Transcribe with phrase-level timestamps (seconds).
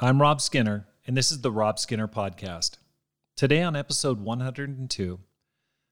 [0.00, 2.76] I'm Rob Skinner, and this is the Rob Skinner Podcast.
[3.36, 5.18] Today, on episode 102,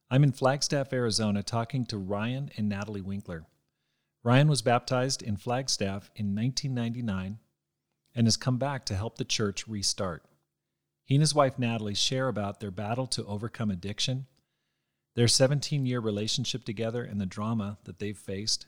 [0.08, 3.46] I'm in Flagstaff, Arizona, talking to Ryan and Natalie Winkler.
[4.22, 7.40] Ryan was baptized in Flagstaff in 1999
[8.14, 10.22] and has come back to help the church restart.
[11.04, 14.26] He and his wife Natalie share about their battle to overcome addiction,
[15.16, 18.66] their 17 year relationship together, and the drama that they've faced,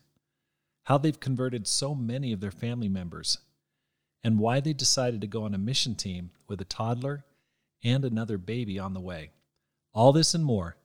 [0.87, 3.39] how they've converted so many of their family members
[4.23, 7.25] and why they decided to go on a mission team with a toddler
[7.85, 9.31] and another baby on the way.
[9.93, 10.77] All this and more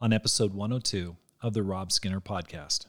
[0.00, 2.86] on episode 102 of the Rob Skinner Podcast.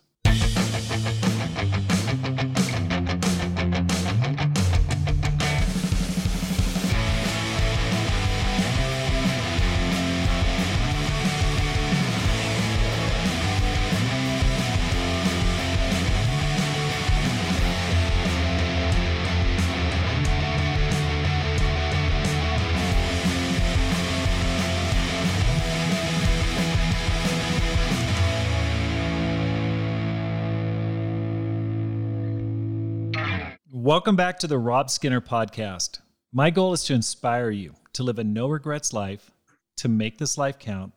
[33.90, 36.01] Welcome back to the Rob Skinner podcast.
[36.32, 39.31] My goal is to inspire you to live a no regrets life,
[39.77, 40.93] to make this life count,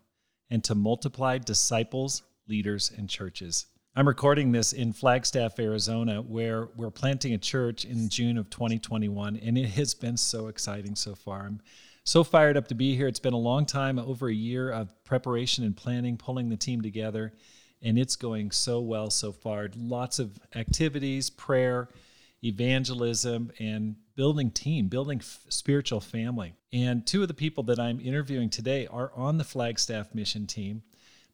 [0.51, 3.65] and to multiply disciples, leaders, and churches.
[3.97, 9.37] I'm recording this in Flagstaff, Arizona, where we're planting a church in June of 2021,
[9.39, 11.47] and it has been so exciting so far.
[11.47, 11.63] I'm
[12.05, 13.09] so fired up to be here.
[13.09, 16.83] It's been a long time, over a year of preparation and planning, pulling the team
[16.83, 17.33] together,
[17.81, 19.71] and it's going so well so far.
[19.75, 21.89] Lots of activities, prayer,
[22.43, 26.55] evangelism and building team, building f- spiritual family.
[26.73, 30.83] And two of the people that I'm interviewing today are on the Flagstaff mission team.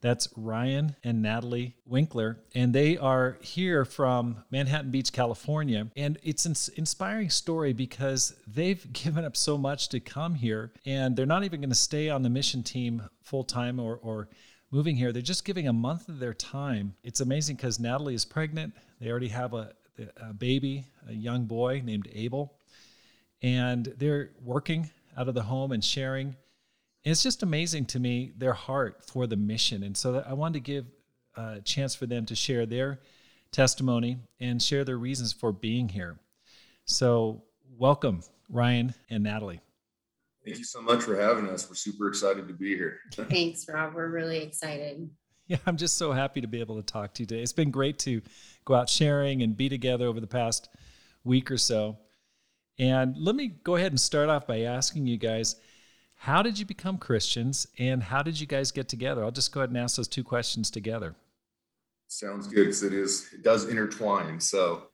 [0.00, 5.88] That's Ryan and Natalie Winkler, and they are here from Manhattan Beach, California.
[5.96, 11.16] And it's an inspiring story because they've given up so much to come here, and
[11.16, 14.28] they're not even going to stay on the mission team full time or, or
[14.70, 15.12] moving here.
[15.12, 16.94] They're just giving a month of their time.
[17.02, 18.74] It's amazing because Natalie is pregnant.
[19.00, 19.72] They already have a,
[20.20, 22.54] a baby, a young boy named Abel,
[23.42, 26.28] and they're working out of the home and sharing.
[27.04, 29.82] And it's just amazing to me their heart for the mission.
[29.82, 30.86] And so I wanted to give
[31.36, 33.00] a chance for them to share their
[33.52, 36.18] testimony and share their reasons for being here.
[36.84, 37.42] So,
[37.76, 39.60] welcome, Ryan and Natalie.
[40.44, 41.68] Thank you so much for having us.
[41.68, 43.00] We're super excited to be here.
[43.12, 43.94] Thanks, Rob.
[43.94, 45.10] We're really excited.
[45.50, 47.40] Yeah, I'm just so happy to be able to talk to you today.
[47.40, 48.20] It's been great to
[48.66, 50.68] go out sharing and be together over the past
[51.24, 51.96] week or so.
[52.78, 55.56] And let me go ahead and start off by asking you guys
[56.16, 59.24] how did you become Christians and how did you guys get together?
[59.24, 61.14] I'll just go ahead and ask those two questions together.
[62.08, 64.40] Sounds good because it is, it does intertwine.
[64.40, 64.88] So,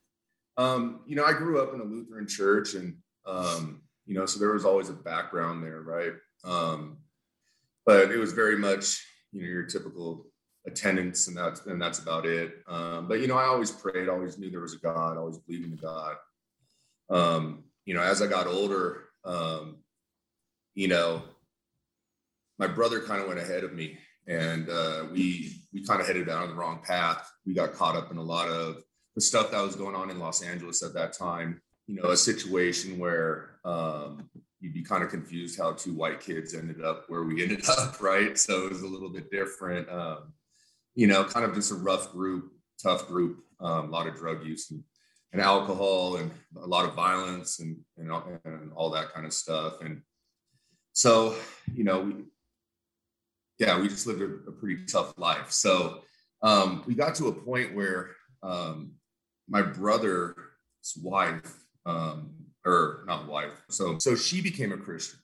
[0.56, 4.38] um, you know, I grew up in a Lutheran church and, um, you know, so
[4.38, 6.12] there was always a background there, right?
[6.44, 6.98] Um,
[7.86, 10.26] but it was very much, you know, your typical
[10.66, 12.62] attendance and that's and that's about it.
[12.66, 15.64] Um, but you know i always prayed always knew there was a god always believed
[15.64, 16.16] in god.
[17.10, 19.76] Um, you know as i got older um,
[20.74, 21.22] you know
[22.58, 26.26] my brother kind of went ahead of me and uh, we we kind of headed
[26.26, 27.30] down the wrong path.
[27.46, 28.82] We got caught up in a lot of
[29.14, 31.60] the stuff that was going on in los angeles at that time.
[31.86, 34.28] You know a situation where um,
[34.60, 38.00] you'd be kind of confused how two white kids ended up where we ended up
[38.00, 38.38] right?
[38.38, 39.88] So it was a little bit different.
[39.90, 40.32] Um,
[40.94, 44.44] you know, kind of just a rough group, tough group, um, a lot of drug
[44.44, 44.82] use and,
[45.32, 46.30] and alcohol and
[46.62, 48.10] a lot of violence and, and,
[48.44, 49.80] and all that kind of stuff.
[49.80, 50.02] And
[50.92, 51.34] so,
[51.72, 52.14] you know, we,
[53.58, 55.50] yeah, we just lived a, a pretty tough life.
[55.50, 56.02] So
[56.42, 58.10] um, we got to a point where
[58.42, 58.92] um,
[59.48, 60.36] my brother's
[61.02, 62.30] wife, um,
[62.66, 65.18] or not wife, so so she became a Christian,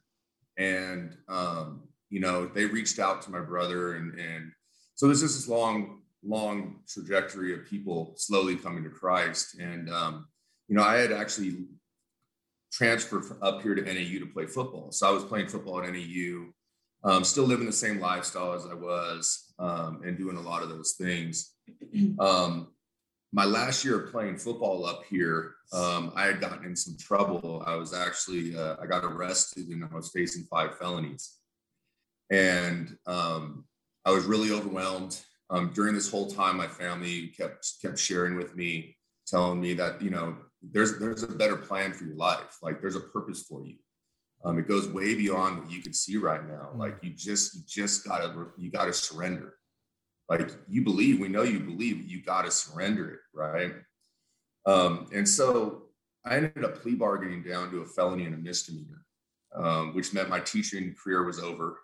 [0.59, 4.53] and um, you know they reached out to my brother and and
[4.95, 9.59] so this is this long, long trajectory of people slowly coming to Christ.
[9.59, 10.27] And, um,
[10.69, 11.65] you know, I had actually
[12.73, 14.92] transferred up here to NAU to play football.
[14.92, 16.53] So I was playing football at NAU,
[17.03, 20.69] um, still living the same lifestyle as I was um, and doing a lot of
[20.69, 21.54] those things.
[22.19, 22.69] Um,
[23.33, 27.63] my last year of playing football up here, um, I had gotten in some trouble.
[27.65, 31.36] I was actually, uh, I got arrested and I was facing five felonies.
[32.31, 33.65] And um,
[34.04, 35.20] I was really overwhelmed.
[35.50, 40.00] Um, during this whole time, my family kept kept sharing with me, telling me that
[40.00, 42.58] you know there's there's a better plan for your life.
[42.62, 43.76] Like there's a purpose for you.
[44.44, 46.70] Um, it goes way beyond what you can see right now.
[46.74, 46.78] Mm.
[46.78, 49.54] Like you just you just gotta you gotta surrender.
[50.28, 53.72] Like you believe, we know you believe, you gotta surrender it, right?
[54.64, 55.86] Um, and so
[56.24, 59.04] I ended up plea bargaining down to a felony and a misdemeanor,
[59.56, 61.80] um, which meant my teaching career was over.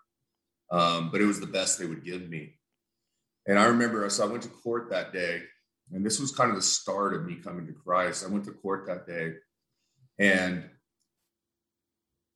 [0.70, 2.58] Um, but it was the best they would give me.
[3.46, 5.42] And I remember, so I went to court that day,
[5.92, 8.24] and this was kind of the start of me coming to Christ.
[8.24, 9.34] I went to court that day,
[10.18, 10.68] and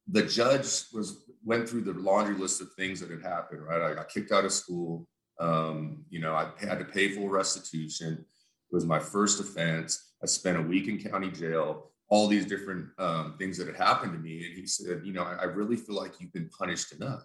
[0.07, 3.63] the judge was went through the laundry list of things that had happened.
[3.63, 5.09] Right, I got kicked out of school.
[5.41, 8.13] Um, you know, I had to pay full restitution.
[8.13, 10.13] It was my first offense.
[10.23, 11.91] I spent a week in county jail.
[12.09, 15.23] All these different um, things that had happened to me, and he said, "You know,
[15.23, 17.25] I, I really feel like you've been punished enough."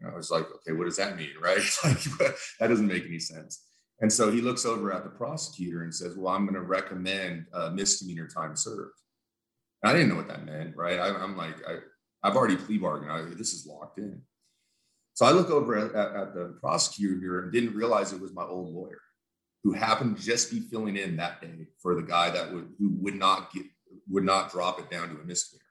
[0.00, 1.58] And I was like, "Okay, what does that mean?" Right?
[1.84, 2.02] like,
[2.58, 3.64] that doesn't make any sense.
[4.00, 7.46] And so he looks over at the prosecutor and says, Well, I'm going to recommend
[7.52, 8.98] uh, misdemeanor time served.
[9.82, 10.98] And I didn't know what that meant, right?
[10.98, 11.78] I, am like, I,
[12.26, 13.12] have already plea bargained.
[13.12, 14.20] I, this is locked in.
[15.14, 18.32] So I look over at, at, at, the prosecutor here and didn't realize it was
[18.32, 19.00] my old lawyer
[19.64, 22.90] who happened to just be filling in that day for the guy that would who
[23.00, 23.64] would not get
[24.08, 25.64] would not drop it down to a misdemeanor.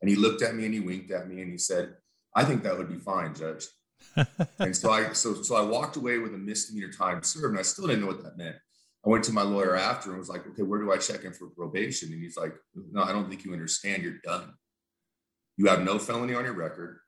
[0.00, 1.94] And he looked at me and he winked at me and he said,
[2.34, 3.66] I think that would be fine, Judge
[4.58, 7.62] and so I so so I walked away with a misdemeanor time served, and I
[7.62, 8.56] still didn't know what that meant.
[9.04, 11.32] I went to my lawyer after and was like, okay, where do I check in
[11.32, 12.10] for probation?
[12.12, 14.02] And he's like, no, I don't think you understand.
[14.02, 14.54] You're done.
[15.58, 16.98] You have no felony on your record.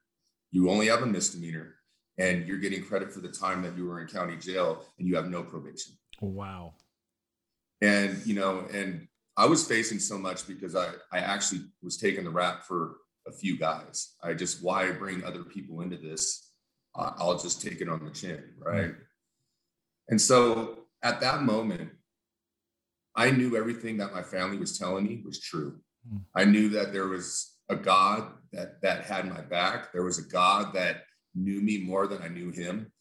[0.50, 1.76] You only have a misdemeanor,
[2.19, 5.17] and you're getting credit for the time that you were in county jail, and you
[5.17, 5.94] have no probation.
[6.20, 6.75] Wow.
[7.82, 9.06] And you know, and
[9.37, 12.96] I was facing so much because I I actually was taking the rap for
[13.26, 14.14] a few guys.
[14.23, 16.46] I just why bring other people into this
[16.96, 18.94] I'll just take it on the chin, right?
[20.08, 21.90] And so at that moment,
[23.14, 25.78] I knew everything that my family was telling me was true.
[26.11, 26.20] Mm.
[26.34, 29.93] I knew that there was a God that that had my back.
[29.93, 32.93] There was a God that knew me more than I knew Him,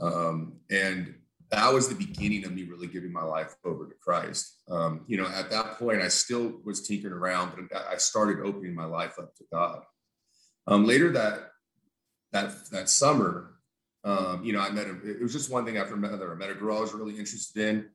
[0.00, 1.14] um, and
[1.50, 4.62] that was the beginning of me really giving my life over to Christ.
[4.68, 8.74] Um, you know, at that point, I still was tinkering around, but I started opening
[8.74, 9.82] my life up to God.
[10.66, 11.50] Um, later that
[12.32, 13.58] that that summer,
[14.04, 16.32] um, you know, I met a, it was just one thing after another.
[16.32, 17.88] I met a girl I was really interested in,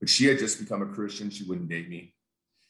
[0.00, 1.30] but she had just become a Christian.
[1.30, 2.14] She wouldn't date me.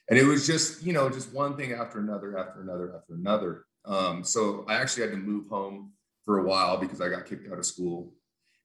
[0.08, 3.64] And it was just, you know, just one thing after another, after another, after another.
[3.84, 5.92] Um, so I actually had to move home
[6.24, 8.12] for a while because I got kicked out of school.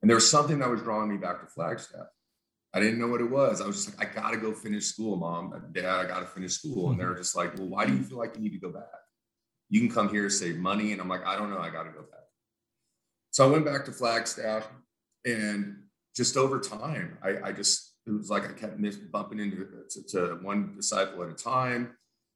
[0.01, 2.07] And there was something that was drawing me back to Flagstaff.
[2.73, 3.61] I didn't know what it was.
[3.61, 6.27] I was just like, I got to go finish school, mom, dad, I got to
[6.27, 6.91] finish school.
[6.91, 8.69] And they were just like, well, why do you feel like you need to go
[8.71, 8.83] back?
[9.69, 10.91] You can come here, save money.
[10.91, 11.59] And I'm like, I don't know.
[11.59, 12.19] I got to go back.
[13.31, 14.67] So I went back to Flagstaff
[15.25, 15.83] and
[16.15, 18.79] just over time, I, I just, it was like I kept
[19.11, 21.95] bumping into to, to one disciple at a time.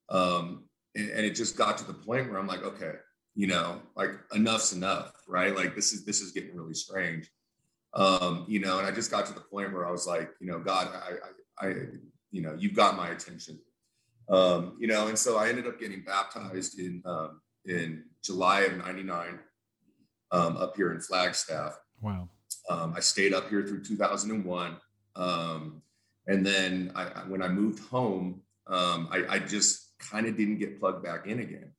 [0.09, 0.65] Um,
[0.95, 2.93] and, and it just got to the point where I'm like, okay,
[3.35, 5.55] you know, like enough's enough, right?
[5.55, 7.29] Like this is, this is getting really strange.
[7.93, 10.47] Um, you know, and I just got to the point where I was like, you
[10.47, 11.75] know, God, I, I, I
[12.31, 13.59] you know, you've got my attention.
[14.29, 18.77] Um, you know, and so I ended up getting baptized in, um, in July of
[18.77, 19.39] 99
[20.31, 21.77] um, up here in Flagstaff.
[22.01, 22.29] Wow.
[22.69, 24.77] Um, I stayed up here through 2001.
[25.15, 25.81] Um,
[26.27, 30.79] and then I, when I moved home, um, I, I, just kind of didn't get
[30.79, 31.73] plugged back in again.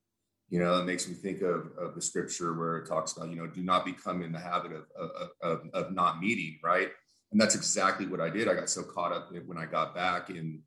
[0.53, 3.37] You know, it makes me think of, of the scripture where it talks about, you
[3.37, 6.91] know, do not become in the habit of, of, of, of not meeting, right?
[7.33, 8.49] And that's exactly what I did.
[8.49, 10.63] I got so caught up when I got back in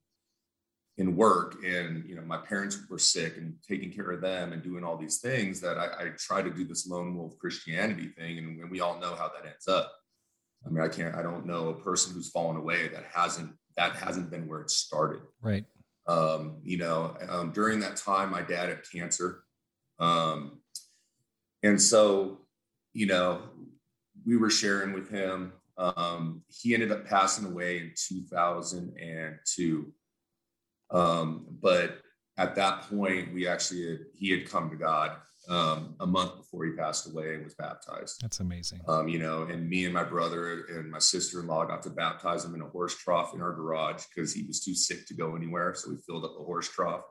[0.98, 4.64] in work and you know my parents were sick and taking care of them and
[4.64, 8.38] doing all these things that I, I try to do this lone wolf Christianity thing
[8.38, 9.92] and, and we all know how that ends up.
[10.66, 13.95] I mean, I can't, I don't know a person who's fallen away that hasn't, that
[13.95, 15.21] hasn't been where it started.
[15.42, 15.66] Right.
[16.07, 19.44] Um, you know, um, during that time, my dad had cancer.
[19.99, 20.59] Um,
[21.64, 22.40] and so,
[22.94, 23.42] you know,
[24.25, 25.54] we were sharing with him.
[25.78, 29.94] Um, he ended up passing away in 2002.
[30.92, 32.02] Um, but
[32.37, 35.11] at that point, we actually had, he had come to God
[35.49, 38.21] um, a month before he passed away and was baptized.
[38.21, 38.81] That's amazing.
[38.87, 42.56] Um, you know, and me and my brother and my sister-in-law got to baptize him
[42.56, 45.73] in a horse trough in our garage because he was too sick to go anywhere.
[45.75, 47.02] So we filled up the horse trough.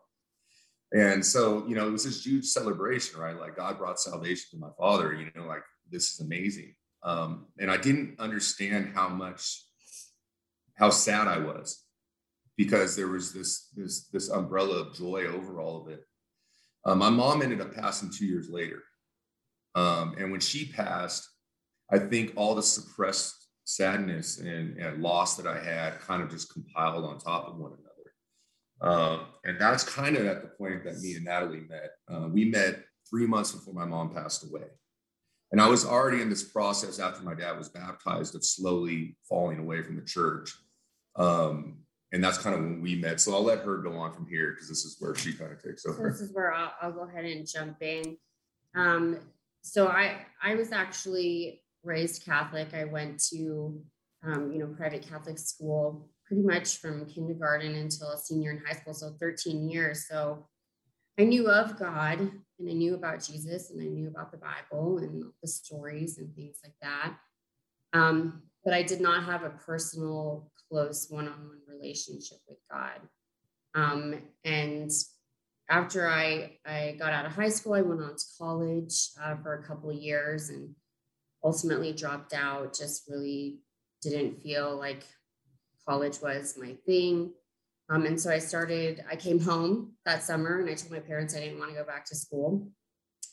[0.94, 3.38] And so, you know, it was this huge celebration, right?
[3.38, 6.74] Like God brought salvation to my father, you know, like this is amazing.
[7.02, 9.64] Um, and I didn't understand how much,
[10.76, 11.84] how sad I was
[12.56, 16.00] because there was this this this umbrella of joy over all of it.
[16.84, 18.82] Um, my mom ended up passing two years later,
[19.74, 21.28] um, and when she passed,
[21.90, 26.52] I think all the suppressed sadness and, and, loss that I had kind of just
[26.52, 27.83] compiled on top of one another.
[28.80, 31.90] Um, and that's kind of at the point that me and Natalie met.
[32.08, 34.66] Uh, we met three months before my mom passed away.
[35.52, 39.58] And I was already in this process after my dad was baptized of slowly falling
[39.58, 40.52] away from the church.
[41.16, 41.78] Um,
[42.12, 43.20] and that's kind of when we met.
[43.20, 45.62] So I'll let her go on from here because this is where she kind of
[45.62, 45.96] takes over.
[45.96, 48.16] So this is where I'll, I'll go ahead and jump in.
[48.74, 49.18] Um,
[49.62, 52.74] so I I was actually raised Catholic.
[52.74, 53.80] I went to
[54.24, 58.74] um, you know private Catholic school pretty much from kindergarten until a senior in high
[58.74, 60.06] school, so 13 years.
[60.08, 60.46] So
[61.18, 64.98] I knew of God and I knew about Jesus and I knew about the Bible
[64.98, 67.14] and the stories and things like that.
[67.92, 73.00] Um, but I did not have a personal, close one on one relationship with God.
[73.74, 74.90] Um, and
[75.68, 79.54] after I, I got out of high school, I went on to college uh, for
[79.54, 80.74] a couple of years and
[81.44, 83.60] ultimately dropped out, just really
[84.02, 85.04] didn't feel like
[85.88, 87.32] college was my thing.
[87.90, 91.36] Um, and so I started, I came home that summer and I told my parents
[91.36, 92.66] I didn't want to go back to school.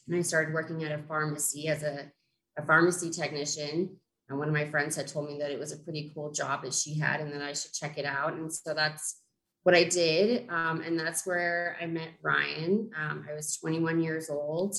[0.07, 2.11] And I started working at a pharmacy as a,
[2.57, 3.95] a pharmacy technician.
[4.27, 6.63] And one of my friends had told me that it was a pretty cool job
[6.63, 8.33] that she had and that I should check it out.
[8.33, 9.21] And so that's
[9.63, 10.49] what I did.
[10.49, 12.89] Um, and that's where I met Ryan.
[12.99, 14.75] Um, I was 21 years old.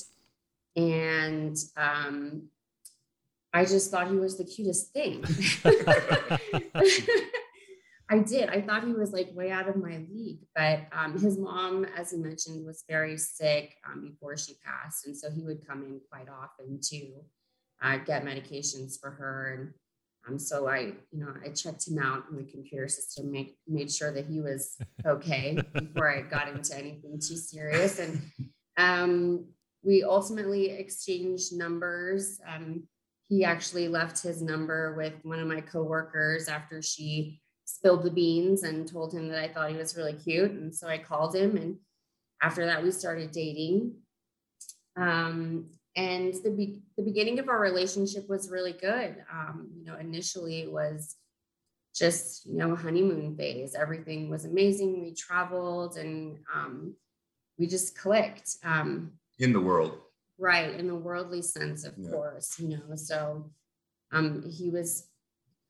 [0.75, 2.49] And um,
[3.53, 5.23] I just thought he was the cutest thing.
[8.13, 8.49] I did.
[8.49, 12.11] I thought he was like way out of my league, but um, his mom, as
[12.11, 15.99] he mentioned, was very sick um, before she passed, and so he would come in
[16.11, 17.13] quite often to
[17.81, 19.73] uh, get medications for her.
[20.27, 23.57] And um, so I, you know, I checked him out in the computer system, make,
[23.67, 24.77] made sure that he was
[25.07, 27.97] okay before I got into anything too serious.
[27.97, 28.21] And
[28.77, 29.47] um,
[29.81, 32.39] we ultimately exchanged numbers.
[32.47, 32.83] Um,
[33.27, 37.39] he actually left his number with one of my coworkers after she
[37.73, 40.51] spilled the beans and told him that I thought he was really cute.
[40.51, 41.57] And so I called him.
[41.57, 41.77] And
[42.39, 43.95] after that, we started dating.
[44.95, 49.15] Um, and the, be- the beginning of our relationship was really good.
[49.31, 51.15] Um, you know, initially it was
[51.95, 53.73] just, you know, honeymoon phase.
[53.73, 55.01] Everything was amazing.
[55.01, 56.95] We traveled and um,
[57.57, 58.57] we just clicked.
[58.63, 59.97] Um, in the world.
[60.37, 60.75] Right.
[60.79, 62.11] In the worldly sense, of yeah.
[62.11, 63.49] course, you know, so
[64.11, 65.07] um, he was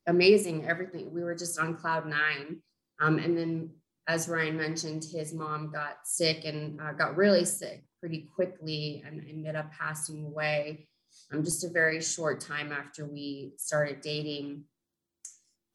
[0.07, 0.65] amazing.
[0.65, 2.61] Everything we were just on cloud nine.
[2.99, 3.69] Um, and then,
[4.07, 9.25] as Ryan mentioned, his mom got sick and uh, got really sick pretty quickly and
[9.29, 10.87] ended up passing away.
[11.31, 14.65] Um, just a very short time after we started dating.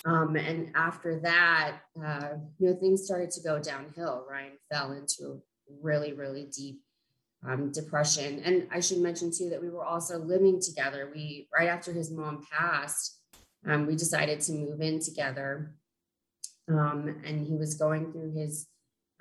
[0.05, 4.27] Um, and after that, uh, you know, things started to go downhill.
[4.31, 6.83] Ryan fell into a really, really deep
[7.47, 8.41] um, depression.
[8.45, 11.11] And I should mention too that we were also living together.
[11.13, 13.21] We right after his mom passed,
[13.67, 15.75] um, we decided to move in together.
[16.71, 18.67] Um, and he was going through his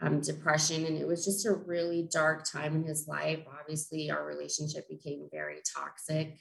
[0.02, 3.40] um, depression, and it was just a really dark time in his life.
[3.60, 6.38] Obviously, our relationship became very toxic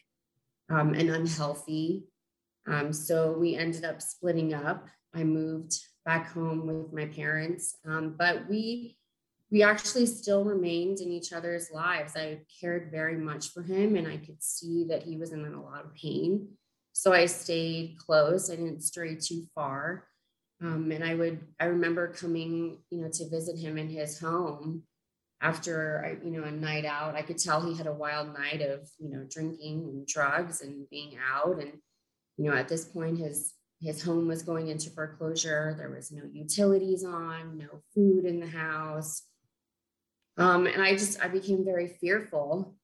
[0.69, 2.05] um, and unhealthy.
[2.67, 4.87] Um, so we ended up splitting up.
[5.15, 8.97] I moved back home with my parents, um, but we
[9.51, 12.17] we actually still remained in each other's lives.
[12.17, 15.63] I cared very much for him, and I could see that he was in a
[15.63, 16.49] lot of pain.
[16.99, 18.51] So I stayed close.
[18.51, 20.07] I didn't stray too far.
[20.63, 24.83] Um, and I would, I remember coming, you know, to visit him in his home
[25.43, 27.15] after, you know, a night out.
[27.15, 30.89] I could tell he had a wild night of, you know, drinking and drugs and
[30.89, 31.61] being out.
[31.61, 31.73] And,
[32.39, 35.75] you know, at this point, his his home was going into foreclosure.
[35.77, 39.21] There was no utilities on, no food in the house.
[40.39, 42.75] Um, and I just, I became very fearful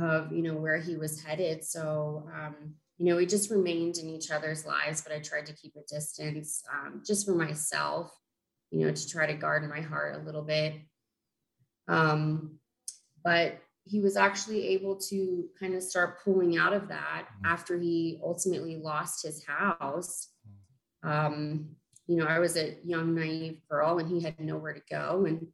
[0.00, 1.64] of, you know, where he was headed.
[1.64, 5.52] So, um, you know, we just remained in each other's lives, but I tried to
[5.52, 8.12] keep a distance um, just for myself,
[8.70, 10.74] you know, to try to guard my heart a little bit.
[11.86, 12.58] Um,
[13.24, 17.46] but he was actually able to kind of start pulling out of that mm-hmm.
[17.46, 20.28] after he ultimately lost his house.
[21.04, 21.76] Um,
[22.08, 25.24] you know, I was a young, naive girl and he had nowhere to go.
[25.24, 25.46] And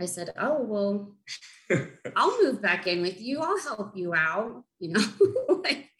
[0.00, 1.14] I said, Oh, well,
[2.16, 3.40] I'll move back in with you.
[3.40, 5.04] I'll help you out, you know,
[5.64, 5.90] like,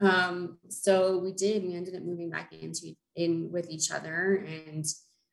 [0.00, 4.44] um, so we did, we ended up moving back into in with each other.
[4.46, 4.84] And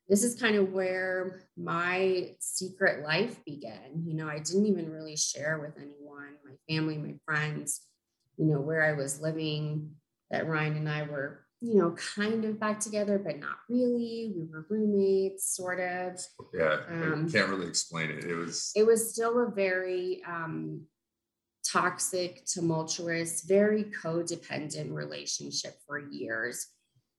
[0.10, 4.04] this is kind of where my secret life began.
[4.06, 7.82] You know, I didn't even really share with anyone, my family, my friends,
[8.38, 9.92] you know, where I was living,
[10.32, 14.34] that Ryan and I were, you know, kind of back together, but not really.
[14.36, 16.20] We were roommates, sort of.
[16.54, 18.24] Yeah, um, can't really explain it.
[18.26, 18.72] It was.
[18.76, 20.82] It was still a very um,
[21.72, 26.68] toxic, tumultuous, very codependent relationship for years.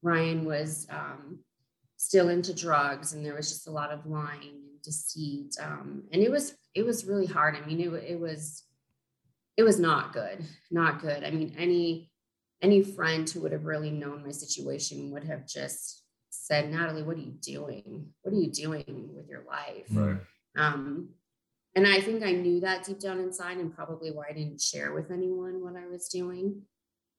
[0.03, 1.41] Ryan was um,
[1.97, 6.23] still into drugs, and there was just a lot of lying and deceit, um, and
[6.23, 7.57] it was it was really hard.
[7.57, 8.63] I mean, it it was
[9.57, 11.25] it was not good, not good.
[11.25, 12.11] I mean, any
[12.63, 17.17] any friend who would have really known my situation would have just said, Natalie, what
[17.17, 18.07] are you doing?
[18.23, 19.87] What are you doing with your life?
[19.91, 20.17] Right.
[20.57, 21.11] Um,
[21.77, 24.95] and I think I knew that deep down inside, and probably why I didn't share
[24.95, 26.63] with anyone what I was doing.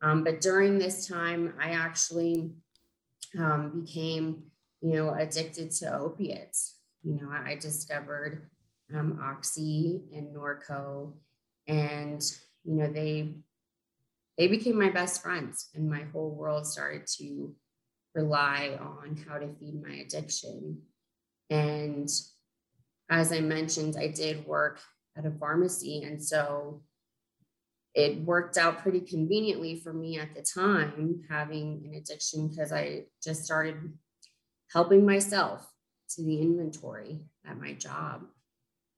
[0.02, 2.52] Um, but during this time, I actually
[3.38, 4.44] um, became,
[4.82, 6.80] you know, addicted to opiates.
[7.04, 8.50] You know, I discovered
[8.96, 11.14] um, Oxy and Norco,
[11.68, 12.22] and
[12.64, 13.36] you know, they
[14.40, 17.56] they became my best friends, and my whole world started to
[18.16, 20.82] rely on how to feed my addiction.
[21.52, 22.10] And
[23.10, 24.80] as I mentioned, I did work
[25.18, 26.04] at a pharmacy.
[26.04, 26.82] And so
[27.94, 33.06] it worked out pretty conveniently for me at the time having an addiction because I
[33.24, 33.94] just started
[34.72, 35.68] helping myself
[36.10, 38.26] to the inventory at my job.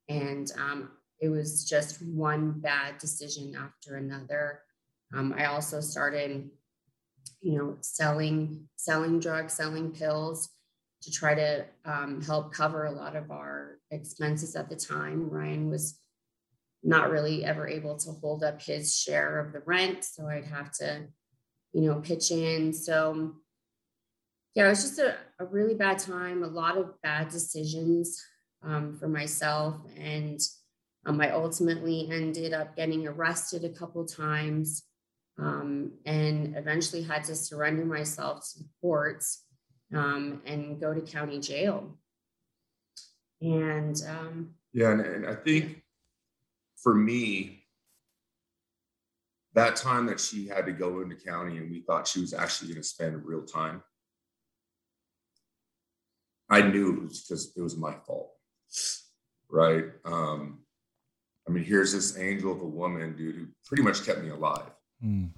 [0.10, 4.62] And um, it was just one bad decision after another.
[5.14, 6.50] Um, I also started,
[7.42, 10.50] you know, selling selling drugs, selling pills
[11.02, 15.30] to try to um, help cover a lot of our expenses at the time.
[15.30, 16.00] Ryan was
[16.84, 20.04] not really ever able to hold up his share of the rent.
[20.04, 21.08] So I'd have to,
[21.74, 22.74] you know, pitch in.
[22.74, 23.36] So
[24.56, 28.22] yeah, it was just a, a really bad time, a lot of bad decisions
[28.64, 29.76] um, for myself.
[29.98, 30.40] And
[31.06, 34.84] um, I ultimately ended up getting arrested a couple times
[35.38, 39.46] um, and eventually had to surrender myself to the courts
[39.94, 41.98] um, and go to county jail.
[43.42, 45.82] And um, yeah, and, and I think
[46.82, 47.64] for me,
[49.54, 52.70] that time that she had to go into county and we thought she was actually
[52.70, 53.82] going to spend real time,
[56.50, 58.32] I knew it was because it was my fault.
[59.50, 59.86] Right.
[60.06, 60.60] Um,
[61.48, 64.70] I mean, here's this angel of a woman, dude, who pretty much kept me alive.
[65.04, 65.32] Mm.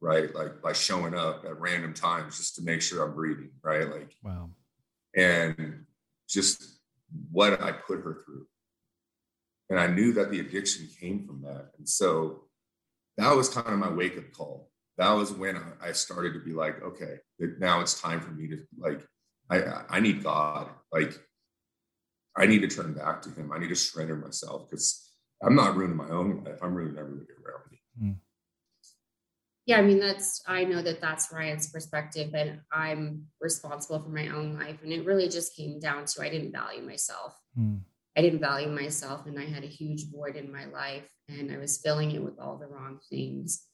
[0.00, 0.34] Right.
[0.34, 3.50] Like by showing up at random times just to make sure I'm breathing.
[3.62, 3.90] Right.
[3.90, 4.50] Like, wow.
[5.16, 5.86] And
[6.28, 6.80] just
[7.30, 8.46] what I put her through
[9.68, 11.70] and I knew that the addiction came from that.
[11.78, 12.44] And so
[13.16, 14.70] that was kind of my wake up call.
[14.98, 17.16] That was when I started to be like, okay,
[17.58, 19.00] now it's time for me to like,
[19.50, 20.70] I, I need God.
[20.92, 21.18] Like,
[22.36, 23.52] I need to turn back to Him.
[23.52, 25.10] I need to surrender myself because
[25.42, 26.58] I'm not ruining my own life.
[26.62, 27.80] I'm ruining everybody around me.
[28.02, 28.16] Mm.
[29.66, 34.28] Yeah, I mean, that's, I know that that's Ryan's perspective, and I'm responsible for my
[34.28, 34.78] own life.
[34.82, 37.34] And it really just came down to I didn't value myself.
[37.58, 37.80] Mm.
[38.16, 41.58] I didn't value myself and I had a huge void in my life and I
[41.58, 43.64] was filling it with all the wrong things.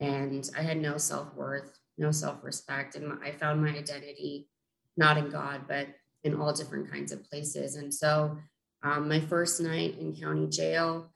[0.00, 2.96] And I had no self worth, no self respect.
[2.96, 4.48] And I found my identity
[4.96, 5.86] not in God, but
[6.24, 7.76] in all different kinds of places.
[7.76, 8.36] And so,
[8.82, 11.13] um, my first night in county jail,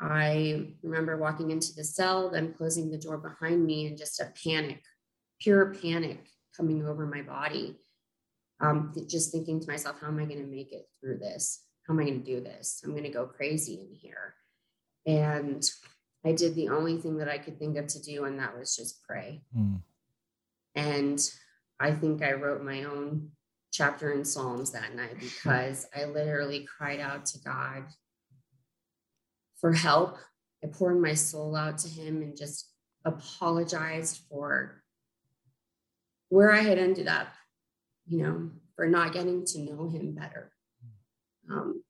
[0.00, 4.32] I remember walking into the cell, then closing the door behind me, and just a
[4.44, 4.82] panic,
[5.40, 7.76] pure panic coming over my body.
[8.60, 11.62] Um, just thinking to myself, how am I going to make it through this?
[11.88, 12.82] how am I going to do this?
[12.84, 14.34] I'm going to go crazy in here.
[15.06, 15.64] And
[16.24, 18.76] I did the only thing that I could think of to do, and that was
[18.76, 19.42] just pray.
[19.56, 19.80] Mm.
[20.74, 21.30] And
[21.80, 23.30] I think I wrote my own
[23.72, 27.84] chapter in Psalms that night because I literally cried out to God
[29.60, 30.18] for help.
[30.62, 32.70] I poured my soul out to Him and just
[33.04, 34.82] apologized for
[36.28, 37.28] where I had ended up,
[38.06, 40.52] you know, for not getting to know Him better
[41.50, 41.82] um,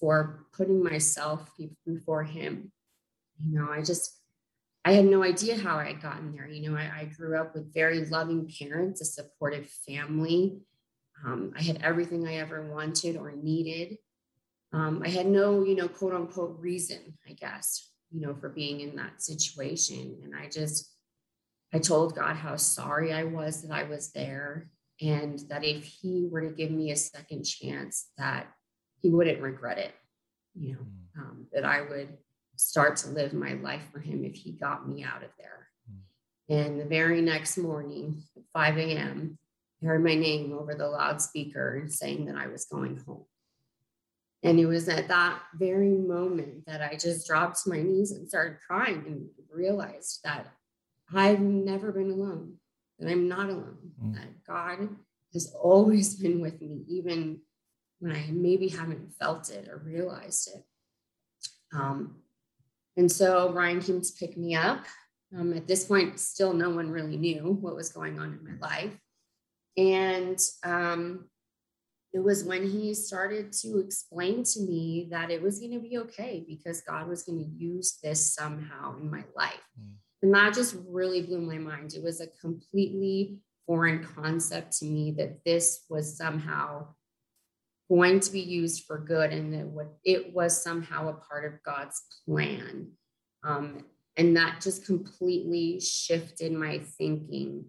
[0.00, 1.50] for putting myself
[1.86, 2.72] before him.
[3.44, 4.16] You know, I just,
[4.84, 6.48] I had no idea how I had gotten there.
[6.48, 10.58] You know, I, I grew up with very loving parents, a supportive family.
[11.24, 13.98] Um, I had everything I ever wanted or needed.
[14.72, 18.80] Um, I had no, you know, quote unquote reason, I guess, you know, for being
[18.80, 20.18] in that situation.
[20.24, 20.92] And I just,
[21.72, 26.28] I told God how sorry I was that I was there and that if he
[26.30, 28.48] were to give me a second chance, that
[29.00, 29.92] he wouldn't regret it,
[30.54, 31.20] you know, mm.
[31.20, 32.16] um, that I would
[32.56, 35.68] start to live my life for him if he got me out of there.
[35.90, 36.56] Mm.
[36.56, 39.38] And the very next morning at 5 a.m.,
[39.82, 43.24] I heard my name over the loudspeaker saying that I was going home.
[44.42, 48.28] And it was at that very moment that I just dropped to my knees and
[48.28, 50.46] started crying and realized that
[51.12, 52.54] I've never been alone,
[52.98, 54.14] that I'm not alone, mm.
[54.14, 54.88] that God
[55.32, 57.40] has always been with me, even
[57.98, 60.64] when I maybe haven't felt it or realized it.
[61.72, 62.16] Um,
[62.96, 64.84] and so Ryan came to pick me up.
[65.36, 68.66] Um, at this point, still no one really knew what was going on in my
[68.66, 68.96] life.
[69.76, 71.28] And um,
[72.12, 75.98] it was when he started to explain to me that it was going to be
[75.98, 79.60] okay because God was going to use this somehow in my life.
[79.78, 79.92] Mm.
[80.22, 81.94] And that just really blew my mind.
[81.94, 86.88] It was a completely foreign concept to me that this was somehow
[87.88, 91.62] going to be used for good and that what it was somehow a part of
[91.62, 92.92] God's plan.
[93.44, 93.84] Um,
[94.16, 97.66] and that just completely shifted my thinking.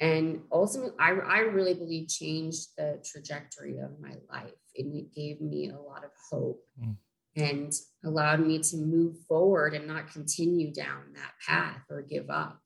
[0.00, 4.52] And ultimately, I, I really believe changed the trajectory of my life.
[4.76, 6.94] And it gave me a lot of hope mm.
[7.34, 7.72] and
[8.04, 12.60] allowed me to move forward and not continue down that path or give up.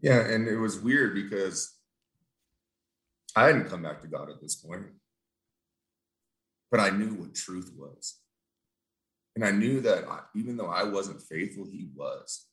[0.00, 0.20] Yeah.
[0.20, 1.74] And it was weird because
[3.34, 4.86] I hadn't come back to God at this point
[6.70, 8.18] but I knew what truth was.
[9.34, 12.46] And I knew that I, even though I wasn't faithful, he was.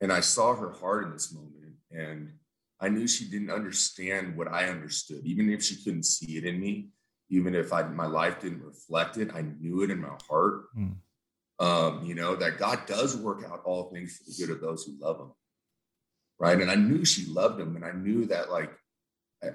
[0.00, 1.74] And I saw her heart in this moment.
[1.90, 2.32] And
[2.80, 6.58] I knew she didn't understand what I understood, even if she couldn't see it in
[6.58, 6.88] me,
[7.28, 10.64] even if I, my life didn't reflect it, I knew it in my heart.
[10.76, 10.96] Mm.
[11.58, 14.84] Um, you know, that God does work out all things for the good of those
[14.84, 15.32] who love him.
[16.38, 16.58] Right.
[16.58, 17.76] And I knew she loved him.
[17.76, 18.72] And I knew that, like,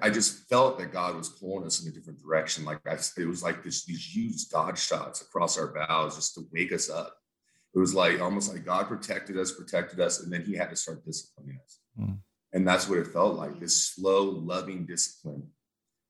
[0.02, 2.64] I just felt that God was pulling us in a different direction.
[2.64, 6.46] Like I, it was like this, these huge God shots across our bows just to
[6.52, 7.16] wake us up.
[7.74, 10.76] It was like almost like God protected us, protected us, and then He had to
[10.76, 11.78] start disciplining us.
[12.00, 12.18] Mm.
[12.52, 15.48] And that's what it felt like this slow, loving discipline,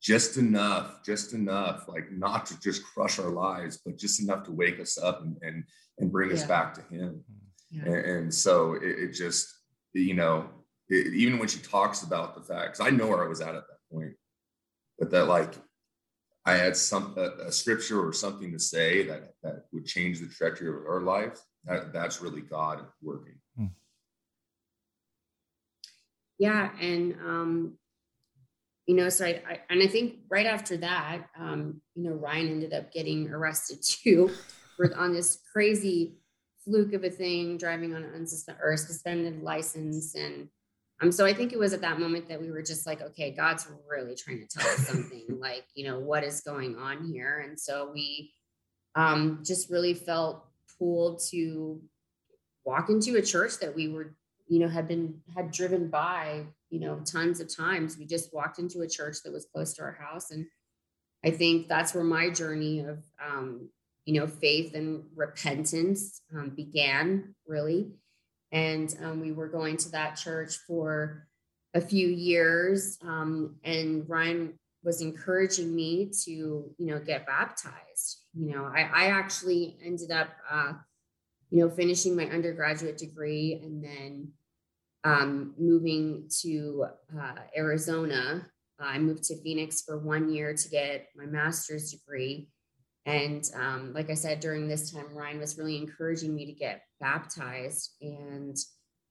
[0.03, 4.53] just enough, just enough, like not to just crush our lives, but just enough to
[4.53, 5.65] wake us up and and,
[5.99, 6.37] and bring yeah.
[6.37, 7.25] us back to Him.
[7.71, 7.85] Yeah.
[7.85, 9.53] And, and, so it, it just,
[9.93, 10.49] you know,
[10.89, 13.65] it, even when she talks about the facts, I know where I was at at
[13.67, 14.13] that point,
[14.99, 15.55] but that like
[16.45, 20.29] I had some a, a, scripture or something to say that that would change the
[20.29, 21.41] trajectory of our life.
[21.65, 23.36] That that's really God working.
[26.39, 27.79] Yeah, and um,
[28.87, 32.49] you know, so I, I, and I think right after that, um, you know, Ryan
[32.49, 34.31] ended up getting arrested too,
[34.77, 36.19] for on this crazy
[36.65, 40.49] fluke of a thing, driving on an unsuspended or suspended license, and
[41.03, 43.31] um, so I think it was at that moment that we were just like, okay,
[43.31, 47.45] God's really trying to tell us something, like, you know, what is going on here?
[47.47, 48.33] And so we
[48.95, 50.47] um, just really felt
[50.79, 51.81] pulled to
[52.65, 54.15] walk into a church that we were,
[54.49, 57.97] you know, had been had driven by, you know, tons of times.
[57.99, 60.31] We just walked into a church that was close to our house.
[60.31, 60.47] And
[61.25, 63.69] I think that's where my journey of um,
[64.07, 67.91] you know, faith and repentance um, began really.
[68.53, 71.27] And um, we were going to that church for
[71.75, 72.99] a few years.
[73.03, 74.55] Um, and Ryan
[74.85, 78.23] was encouraging me to, you know, get baptized.
[78.33, 80.75] You know, I, I actually ended up, uh,
[81.51, 84.33] you know, finishing my undergraduate degree and then
[85.05, 86.87] um, moving to
[87.19, 88.47] uh, Arizona.
[88.79, 92.49] I moved to Phoenix for one year to get my master's degree.
[93.07, 96.83] And um, like I said, during this time, Ryan was really encouraging me to get
[97.01, 97.93] baptized.
[98.01, 98.57] And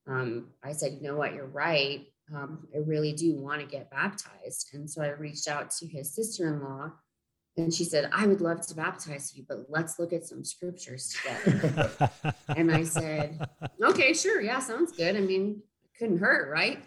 [0.08, 2.06] um, I said, you know what, you're right.
[2.36, 4.71] Um, I really do want to get baptized.
[4.74, 6.91] And so I reached out to his sister in law,
[7.57, 11.15] and she said, I would love to baptize you, but let's look at some scriptures
[11.15, 12.11] together.
[12.49, 13.47] and I said,
[13.81, 14.41] okay, sure.
[14.41, 15.15] Yeah, sounds good.
[15.15, 15.61] I mean,
[15.97, 16.83] couldn't hurt, right?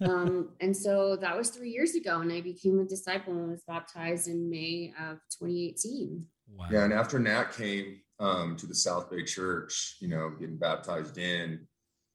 [0.00, 3.62] um, and so that was three years ago, and I became a disciple and was
[3.68, 6.26] baptized in May of 2018.
[6.56, 6.66] Wow.
[6.72, 11.18] Yeah, and after Nat came um, to the South Bay Church, you know, getting baptized
[11.18, 11.66] in,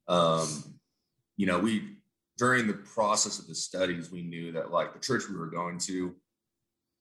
[0.09, 0.47] um,
[1.37, 1.95] you know, we
[2.37, 5.77] during the process of the studies, we knew that like the church we were going
[5.79, 6.13] to,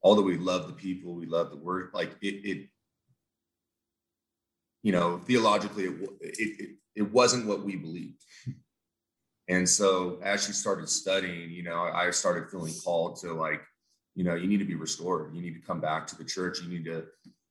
[0.04, 2.68] although we love the people, we love the word, like it, it
[4.82, 8.22] you know, theologically, it, it, it wasn't what we believed.
[9.48, 13.62] And so as she started studying, you know, I started feeling called to like,
[14.14, 15.34] you know, you need to be restored.
[15.34, 16.60] You need to come back to the church.
[16.62, 17.04] You need to,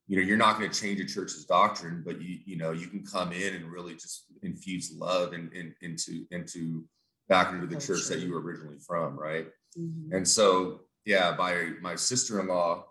[0.07, 2.87] you know, you're not going to change a church's doctrine, but you, you know, you
[2.87, 6.85] can come in and really just infuse love and in, in, into, into
[7.29, 9.17] back into the church that you were originally from.
[9.17, 9.47] Right.
[9.77, 10.15] Mm-hmm.
[10.15, 12.85] And so, yeah, by my sister-in-law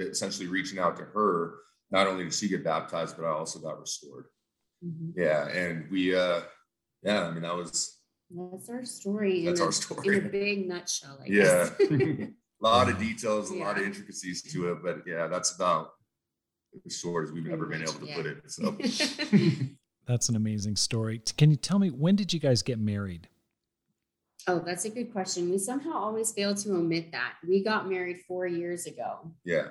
[0.00, 1.54] essentially reaching out to her,
[1.90, 4.26] not only did she get baptized, but I also got restored.
[4.84, 5.20] Mm-hmm.
[5.20, 5.48] Yeah.
[5.48, 6.40] And we, uh,
[7.02, 7.98] yeah, I mean, that was,
[8.30, 9.46] that's our story.
[9.46, 10.18] That's our story.
[10.18, 11.18] In a big nutshell.
[11.24, 11.72] I guess.
[11.80, 12.26] yeah.
[12.26, 12.28] a
[12.60, 13.66] lot of details, a yeah.
[13.66, 15.90] lot of intricacies to it, but yeah, that's about
[16.86, 18.16] as short as we've Pretty ever been able to yeah.
[18.16, 18.42] put it.
[18.46, 18.76] So
[20.06, 21.22] that's an amazing story.
[21.36, 23.28] Can you tell me when did you guys get married?
[24.48, 25.50] Oh, that's a good question.
[25.50, 27.34] We somehow always fail to omit that.
[27.46, 29.30] We got married four years ago.
[29.44, 29.68] Yeah.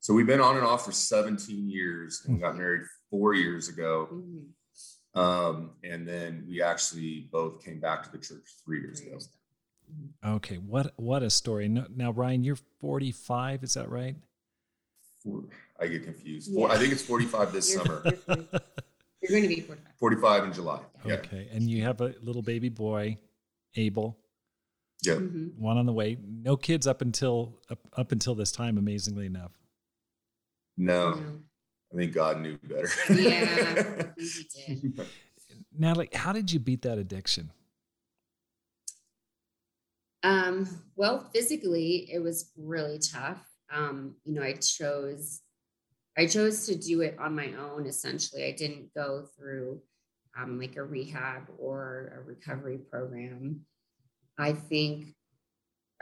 [0.00, 4.08] So we've been on and off for 17 years and got married four years ago.
[4.12, 5.18] Mm-hmm.
[5.18, 9.18] Um, and then we actually both came back to the church three years ago.
[10.26, 11.68] Okay, what what a story!
[11.68, 14.16] Now, Ryan, you're 45, is that right?
[15.22, 15.44] Four,
[15.78, 16.50] I get confused.
[16.50, 16.66] Yeah.
[16.66, 18.02] Four, I think it's 45 this you're, summer.
[18.26, 19.78] You're, going to be 45.
[19.98, 20.80] 45 in July.
[21.04, 21.14] Yeah.
[21.14, 23.18] Okay, and you have a little baby boy,
[23.76, 24.18] Abel.
[25.02, 25.14] Yeah.
[25.14, 25.62] Mm-hmm.
[25.62, 26.16] One on the way.
[26.26, 29.52] No kids up until up, up until this time, amazingly enough.
[30.76, 31.20] No.
[31.92, 32.88] I think God knew better.
[33.12, 35.06] yeah, he did.
[35.76, 37.52] Natalie, how did you beat that addiction?
[40.24, 43.44] Um, well, physically, it was really tough.
[43.70, 45.42] Um, you know, I chose
[46.16, 47.86] I chose to do it on my own.
[47.86, 49.80] Essentially, I didn't go through
[50.38, 53.60] um, like a rehab or a recovery program.
[54.38, 55.14] I think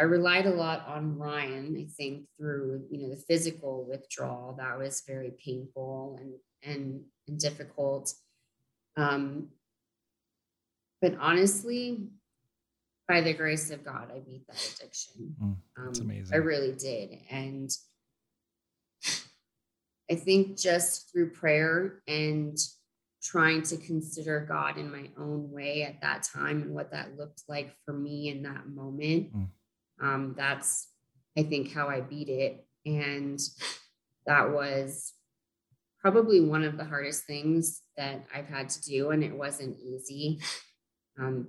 [0.01, 1.77] I relied a lot on Ryan.
[1.79, 6.33] I think through you know the physical withdrawal that was very painful and
[6.65, 8.15] and, and difficult.
[8.97, 9.49] Um,
[11.01, 12.09] but honestly,
[13.09, 15.35] by the grace of God, I beat that addiction.
[15.43, 16.35] Mm, that's um, amazing.
[16.35, 17.71] I really did, and
[20.11, 22.57] I think just through prayer and
[23.23, 27.43] trying to consider God in my own way at that time and what that looked
[27.49, 29.35] like for me in that moment.
[29.35, 29.49] Mm.
[30.03, 30.89] Um, that's,
[31.39, 32.67] I think, how I beat it.
[32.85, 33.41] And
[34.27, 35.13] that was
[36.01, 39.11] probably one of the hardest things that I've had to do.
[39.11, 40.41] And it wasn't easy.
[41.19, 41.49] Um,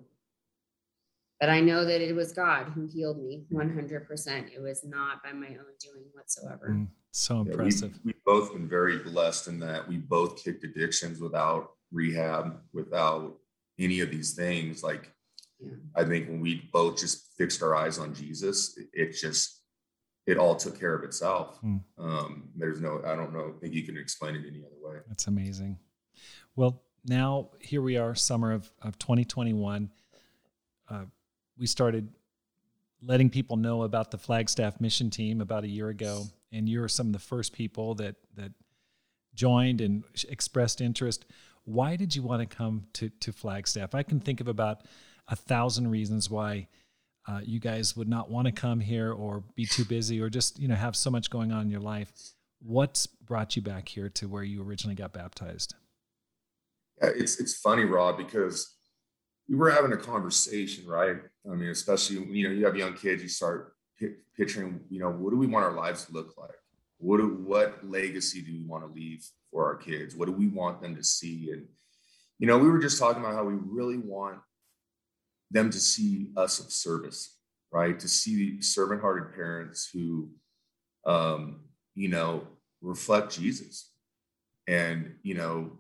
[1.40, 4.54] but I know that it was God who healed me 100%.
[4.56, 6.70] It was not by my own doing whatsoever.
[6.70, 6.88] Mm.
[7.16, 7.92] So impressive.
[7.94, 12.60] Yeah, we, have both been very blessed in that we both kicked addictions without rehab,
[12.74, 13.38] without
[13.78, 14.82] any of these things.
[14.82, 15.12] Like,
[15.60, 15.74] yeah.
[15.96, 19.62] I think when we both just fixed our eyes on Jesus, it, it just,
[20.26, 21.60] it all took care of itself.
[21.60, 21.78] Hmm.
[22.00, 24.98] Um, there's no, I don't know, I think you can explain it any other way.
[25.08, 25.78] That's amazing.
[26.56, 29.92] Well, now here we are, summer of, of 2021.
[30.90, 31.06] Uh,
[31.60, 32.10] we started
[33.06, 36.88] letting people know about the Flagstaff mission team about a year ago and you were
[36.88, 38.52] some of the first people that that
[39.34, 41.26] joined and expressed interest.
[41.66, 43.96] Why did you want to come to to Flagstaff?
[43.96, 44.86] I can think of about
[45.28, 46.68] a thousand reasons why
[47.28, 50.60] uh, you guys would not want to come here or be too busy or just
[50.60, 52.12] you know have so much going on in your life.
[52.62, 55.74] What's brought you back here to where you originally got baptized?
[57.02, 58.76] Yeah, it's it's funny, Rob, because
[59.50, 61.18] we were having a conversation, right?
[61.50, 63.76] I mean, especially you know you have young kids, you start
[64.36, 66.50] picturing, you know, what do we want our lives to look like?
[66.98, 70.16] What do, what legacy do we want to leave for our kids?
[70.16, 71.52] What do we want them to see?
[71.52, 71.68] And
[72.40, 74.40] you know, we were just talking about how we really want
[75.52, 77.38] them to see us of service,
[77.72, 78.00] right?
[78.00, 80.30] To see servant-hearted parents who,
[81.06, 81.62] um,
[81.94, 82.48] you know,
[82.82, 83.92] reflect Jesus,
[84.68, 85.78] and you know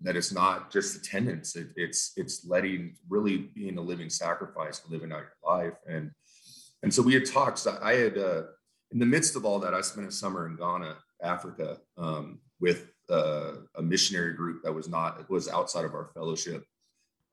[0.00, 5.12] that it's not just attendance; it, it's it's letting really being a living sacrifice, living
[5.12, 6.10] out your life, and
[6.82, 7.58] and so we had talked.
[7.58, 8.42] So I had, uh,
[8.92, 12.88] in the midst of all that, I spent a summer in Ghana, Africa, um, with
[13.10, 16.64] uh, a missionary group that was not was outside of our fellowship.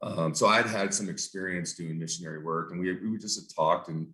[0.02, 3.90] Um, so I'd had some experience doing missionary work, and we we just had talked,
[3.90, 4.08] and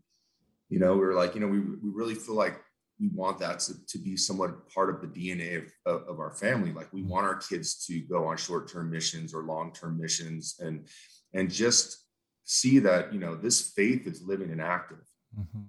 [0.69, 2.59] you know, we were like, you know, we we really feel like
[2.99, 6.31] we want that to, to be somewhat part of the DNA of, of, of, our
[6.31, 6.71] family.
[6.71, 10.87] Like we want our kids to go on short-term missions or long-term missions and
[11.33, 12.05] and just
[12.43, 15.05] see that, you know, this faith is living and active.
[15.37, 15.63] Mm-hmm.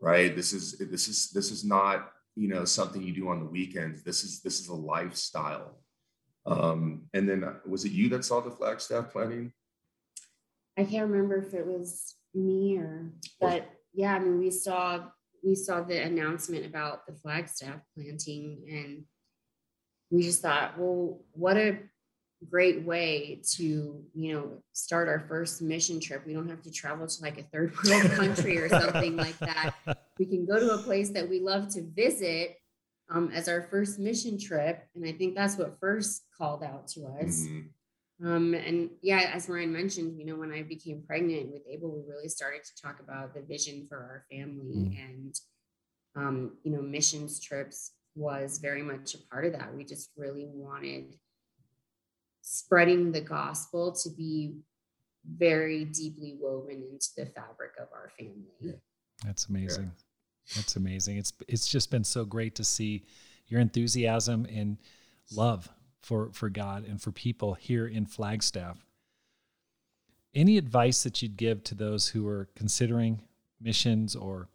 [0.00, 0.34] Right.
[0.34, 4.02] This is this is this is not you know something you do on the weekends.
[4.02, 5.78] This is this is a lifestyle.
[6.46, 9.52] Um, and then was it you that saw the Flagstaff planning?
[10.76, 15.04] I can't remember if it was me or, but yeah, I mean, we saw
[15.44, 19.04] we saw the announcement about the Flagstaff planting, and
[20.10, 21.78] we just thought, well, what a
[22.50, 26.26] great way to you know start our first mission trip.
[26.26, 29.74] We don't have to travel to like a third world country or something like that.
[30.18, 32.56] We can go to a place that we love to visit
[33.10, 34.86] um, as our first mission trip.
[34.94, 37.44] And i think that's what first called out to us.
[37.44, 37.60] Mm-hmm.
[38.24, 42.02] Um, and yeah as ryan mentioned you know when i became pregnant with abel we
[42.10, 45.00] really started to talk about the vision for our family mm-hmm.
[45.00, 45.34] and
[46.16, 50.46] um, you know missions trips was very much a part of that we just really
[50.52, 51.16] wanted
[52.42, 54.54] spreading the gospel to be
[55.36, 58.78] very deeply woven into the fabric of our family.
[59.24, 59.90] That's amazing.
[60.54, 61.16] That's amazing.
[61.16, 63.06] It's it's just been so great to see
[63.48, 64.76] your enthusiasm and
[65.32, 65.68] love
[66.04, 68.84] for for God and for people here in Flagstaff.
[70.34, 73.22] Any advice that you'd give to those who are considering
[73.60, 74.48] missions or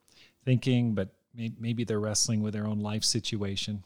[0.43, 3.83] thinking, but maybe they're wrestling with their own life situation?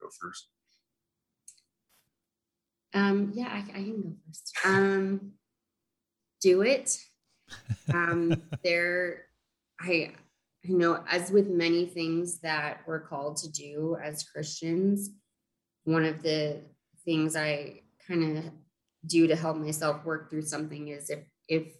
[0.00, 0.48] Go first.
[2.92, 4.52] Um, yeah, I, I, can go first.
[4.64, 5.32] Um,
[6.40, 6.98] do it.
[7.92, 9.26] Um, there,
[9.80, 10.12] I,
[10.66, 15.10] I know, as with many things that we're called to do as Christians,
[15.84, 16.62] one of the
[17.04, 18.44] things I kind of
[19.06, 21.74] do to help myself work through something is if if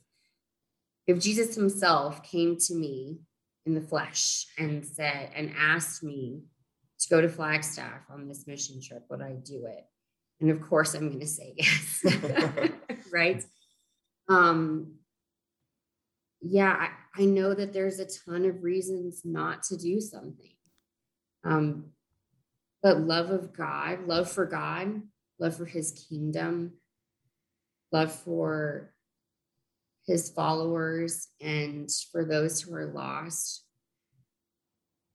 [1.06, 3.18] if Jesus himself came to me
[3.66, 6.42] in the flesh and said and asked me
[7.00, 9.84] to go to Flagstaff on this mission trip, would I do it?
[10.40, 12.04] And of course, I'm going to say yes.
[13.12, 13.42] right.
[14.28, 14.94] Um,
[16.44, 20.54] yeah, I, I, know that there's a ton of reasons not to do something.
[21.44, 21.86] Um,
[22.82, 25.02] but love of God, love for God,
[25.38, 26.74] love for his kingdom,
[27.92, 28.94] love for
[30.06, 33.64] his followers, and for those who are lost.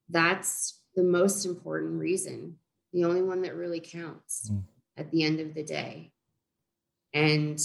[0.10, 2.56] That's the most important reason,
[2.92, 4.50] the only one that really counts.
[4.52, 4.64] Mm
[5.00, 6.12] at the end of the day.
[7.14, 7.60] And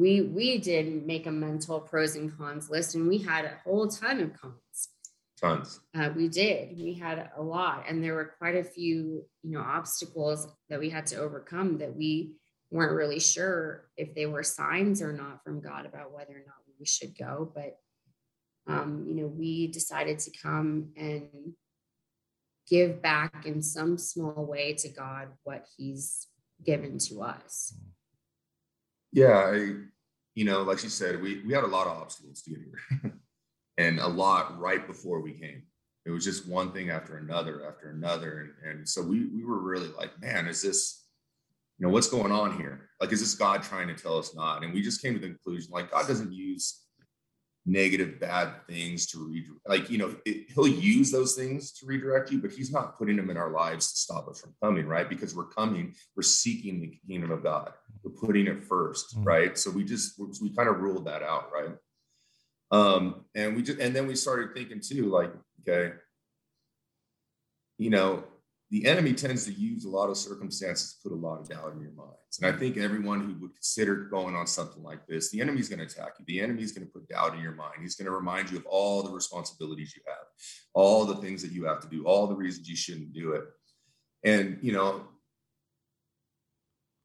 [0.00, 3.86] we we did make a mental pros and cons list, and we had a whole
[3.86, 4.88] ton of cons.
[5.40, 5.80] Tons.
[5.94, 6.76] Uh, we did.
[6.78, 10.88] We had a lot, and there were quite a few, you know, obstacles that we
[10.88, 12.32] had to overcome that we
[12.70, 16.56] weren't really sure if they were signs or not from God about whether or not
[16.78, 17.52] we should go.
[17.54, 17.76] But
[18.66, 21.54] um, you know, we decided to come and
[22.68, 26.26] give back in some small way to God what He's
[26.64, 27.74] given to us.
[29.12, 29.74] Yeah, I,
[30.34, 33.12] you know, like she said, we we had a lot of obstacles to get here,
[33.78, 35.62] and a lot right before we came.
[36.06, 39.60] It was just one thing after another after another, and, and so we we were
[39.60, 41.04] really like, man, is this,
[41.78, 42.88] you know, what's going on here?
[43.00, 44.62] Like, is this God trying to tell us not?
[44.62, 46.80] And we just came to the conclusion, like, God doesn't use
[47.66, 52.30] negative bad things to read like you know it, he'll use those things to redirect
[52.30, 55.10] you but he's not putting them in our lives to stop us from coming right?
[55.10, 57.72] Because we're coming we're seeking the kingdom of god.
[58.02, 59.24] We're putting it 1st mm-hmm.
[59.24, 59.58] right?
[59.58, 61.76] So we just we kind of ruled that out right?
[62.70, 65.94] Um and we just and then we started thinking too like okay
[67.76, 68.24] you know
[68.70, 71.72] the enemy tends to use a lot of circumstances to put a lot of doubt
[71.72, 72.38] in your minds.
[72.40, 75.80] And I think everyone who would consider going on something like this, the enemy's going
[75.80, 76.24] to attack you.
[76.26, 77.74] The enemy's going to put doubt in your mind.
[77.80, 80.24] He's going to remind you of all the responsibilities you have,
[80.72, 83.44] all the things that you have to do, all the reasons you shouldn't do it.
[84.22, 85.06] And, you know,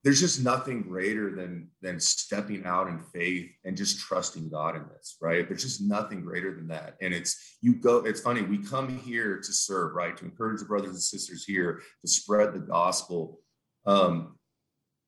[0.06, 4.84] there's just nothing greater than than stepping out in faith and just trusting God in
[4.88, 5.48] this, right?
[5.48, 6.96] There's just nothing greater than that.
[7.02, 10.16] And it's you go, it's funny, we come here to serve, right?
[10.16, 13.40] To encourage the brothers and sisters here, to spread the gospel.
[13.88, 14.38] Um,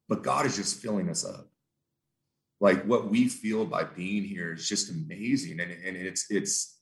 [0.10, 1.47] but God is just filling us up.
[2.60, 5.60] Like what we feel by being here is just amazing.
[5.60, 6.75] And, and it's it's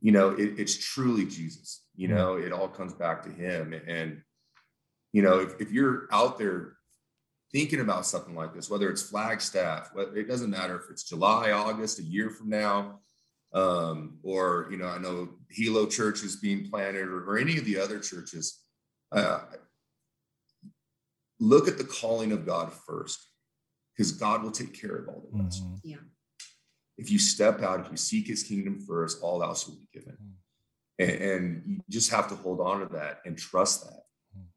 [0.00, 1.84] you know, it, it's truly Jesus.
[1.94, 2.14] You mm.
[2.14, 3.72] know, it all comes back to him.
[3.86, 4.20] And
[5.12, 6.78] you know, if, if you're out there
[7.52, 11.98] thinking about something like this, whether it's Flagstaff, it doesn't matter if it's July, August,
[11.98, 13.00] a year from now,
[13.52, 17.64] um, or you know, I know Hilo Church is being planted, or, or any of
[17.64, 18.60] the other churches.
[19.10, 19.40] Uh,
[21.38, 23.28] look at the calling of God first,
[23.94, 25.62] because God will take care of all the rest.
[25.62, 25.76] Mm-hmm.
[25.84, 25.96] Yeah.
[26.96, 30.14] If you step out, if you seek His kingdom first, all else will be given,
[30.14, 31.10] mm-hmm.
[31.10, 34.04] and, and you just have to hold on to that and trust that.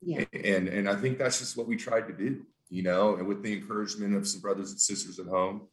[0.02, 0.24] Yeah.
[0.34, 3.44] And and I think that's just what we tried to do you know, and with
[3.44, 5.68] the encouragement of some brothers and sisters at home.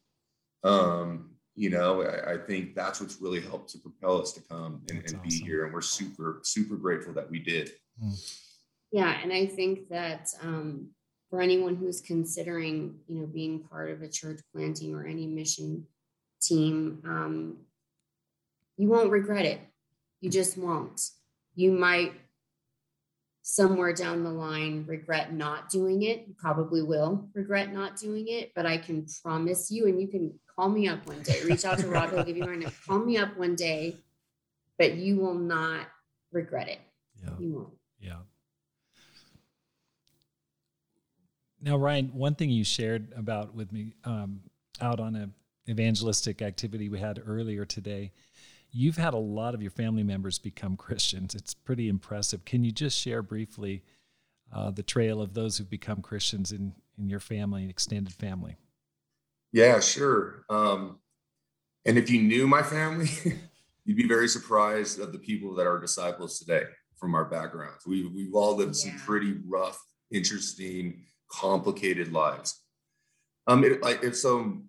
[0.64, 4.82] Um, you know, I, I think that's what's really helped to propel us to come
[4.88, 5.20] and, and awesome.
[5.28, 5.64] be here.
[5.64, 7.72] And we're super, super grateful that we did.
[8.02, 8.38] Mm.
[8.90, 9.18] Yeah.
[9.22, 10.88] And I think that um,
[11.28, 15.86] for anyone who's considering, you know, being part of a church planting or any mission
[16.40, 17.56] team, um,
[18.76, 19.60] you won't regret it.
[20.20, 21.00] You just won't.
[21.54, 22.12] You might
[23.42, 26.24] somewhere down the line regret not doing it.
[26.28, 30.32] You probably will regret not doing it, but I can promise you, and you can
[30.54, 32.72] call me up one day, reach out to Rob, he'll give you my number.
[32.86, 33.96] Call me up one day,
[34.78, 35.86] but you will not
[36.30, 36.80] regret it.
[37.22, 37.30] Yeah.
[37.38, 37.74] You won't.
[38.00, 38.16] Yeah.
[41.60, 44.40] Now, Ryan, one thing you shared about with me um,
[44.80, 45.28] out on a
[45.68, 48.10] evangelistic activity we had earlier today
[48.72, 51.34] You've had a lot of your family members become Christians.
[51.34, 52.44] It's pretty impressive.
[52.44, 53.82] Can you just share briefly
[54.52, 58.56] uh, the trail of those who've become Christians in, in your family, and extended family?
[59.52, 60.44] Yeah, sure.
[60.48, 60.98] Um,
[61.84, 63.08] and if you knew my family,
[63.84, 66.64] you'd be very surprised of the people that are disciples today
[66.96, 67.86] from our backgrounds.
[67.86, 68.92] We, we've all lived yeah.
[68.92, 69.78] some pretty rough,
[70.10, 72.60] interesting, complicated lives.
[73.46, 74.62] Um, it, like, if so,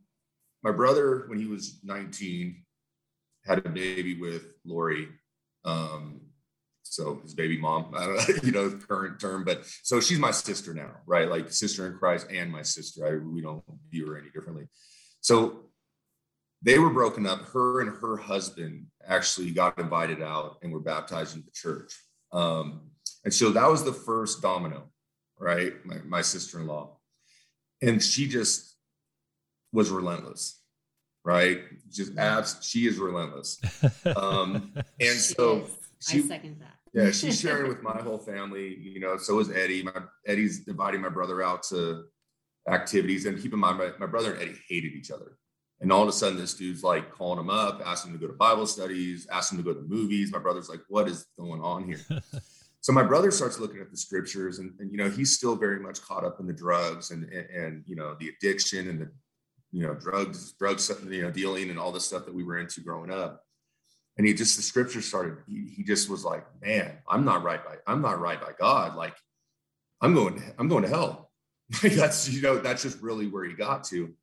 [0.63, 2.62] my brother, when he was 19,
[3.45, 5.09] had a baby with Lori.
[5.65, 6.21] Um,
[6.83, 10.31] so his baby mom, I don't know, you know, current term, but so she's my
[10.31, 11.29] sister now, right?
[11.29, 13.05] Like sister in Christ and my sister.
[13.05, 14.67] I we don't view her any differently.
[15.21, 15.69] So
[16.61, 17.41] they were broken up.
[17.49, 21.93] Her and her husband actually got invited out and were baptized into the church.
[22.31, 22.89] Um,
[23.25, 24.89] and so that was the first domino,
[25.37, 25.73] right?
[25.85, 26.97] My, my sister-in-law.
[27.81, 28.75] And she just
[29.73, 30.62] was relentless
[31.23, 31.61] right?
[31.91, 32.57] Just abs.
[32.61, 33.59] She is relentless.
[34.15, 35.65] Um, and She so
[35.99, 36.75] she, I second that.
[36.93, 38.77] yeah, she's sharing with my whole family.
[38.79, 39.83] You know, so is Eddie.
[39.83, 39.93] My
[40.27, 42.05] Eddie's inviting my brother out to
[42.69, 43.25] activities.
[43.25, 45.37] And keep in mind, my, my brother and Eddie hated each other.
[45.81, 48.31] And all of a sudden, this dude's like calling him up, asking him to go
[48.31, 50.31] to Bible studies, asking him to go to movies.
[50.31, 51.99] My brother's like, "What is going on here?"
[52.81, 55.79] so my brother starts looking at the scriptures, and, and you know, he's still very
[55.79, 59.11] much caught up in the drugs and, and and you know the addiction and the
[59.73, 62.79] you know drugs, drugs, you know, dealing and all the stuff that we were into
[62.79, 63.43] growing up.
[64.17, 65.37] And he just the scripture started.
[65.47, 68.95] He, he just was like, "Man, I'm not right by I'm not right by God.
[68.95, 69.15] Like,
[69.99, 71.31] I'm going I'm going to hell."
[71.81, 74.13] Like that's you know that's just really where he got to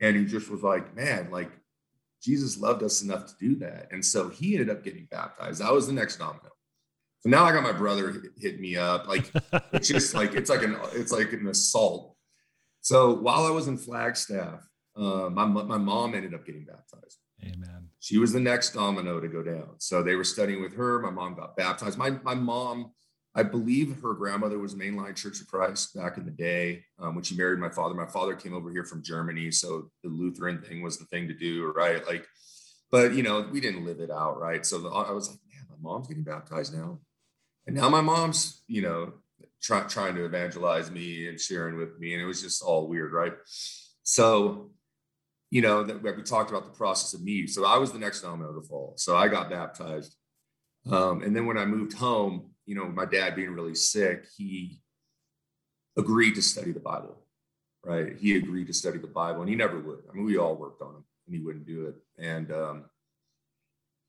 [0.00, 1.50] and he just was like man like
[2.22, 5.72] jesus loved us enough to do that and so he ended up getting baptized that
[5.72, 6.50] was the next domino
[7.20, 9.30] so now i got my brother hit me up like
[9.72, 12.16] it's just like it's like an it's like an assault
[12.80, 14.66] so while i was in flagstaff
[15.00, 17.88] uh, my, my mom ended up getting baptized Amen.
[17.98, 21.10] she was the next domino to go down so they were studying with her my
[21.10, 22.92] mom got baptized my, my mom
[23.34, 27.22] I believe her grandmother was Mainline Church of Christ back in the day um, when
[27.22, 27.94] she married my father.
[27.94, 31.34] My father came over here from Germany, so the Lutheran thing was the thing to
[31.34, 32.04] do, right?
[32.06, 32.26] Like,
[32.90, 34.66] but you know, we didn't live it out, right?
[34.66, 36.98] So the, I was like, man, my mom's getting baptized now,
[37.68, 39.12] and now my mom's, you know,
[39.62, 43.12] try, trying to evangelize me and sharing with me, and it was just all weird,
[43.12, 43.34] right?
[44.02, 44.70] So,
[45.50, 47.46] you know, that we talked about the process of me.
[47.46, 48.94] So I was the next domino to fall.
[48.96, 50.14] So I got baptized,
[50.90, 54.80] um, and then when I moved home you know, my dad being really sick, he
[55.98, 57.20] agreed to study the Bible,
[57.84, 58.16] right?
[58.16, 60.04] He agreed to study the Bible and he never would.
[60.08, 61.96] I mean, we all worked on him and he wouldn't do it.
[62.24, 62.84] And um,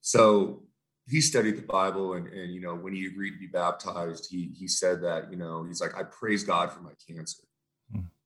[0.01, 0.61] so
[1.09, 4.51] he studied the Bible and, and, you know, when he agreed to be baptized, he,
[4.55, 7.41] he said that, you know, he's like, I praise God for my cancer.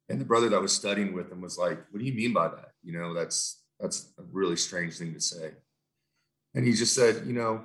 [0.10, 2.48] And the brother that was studying with him was like, what do you mean by
[2.48, 2.72] that?
[2.84, 5.52] You know, that's, that's a really strange thing to say.
[6.54, 7.64] And he just said, you know,